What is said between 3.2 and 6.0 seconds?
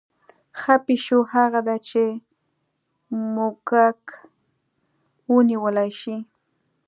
موږک ونیولی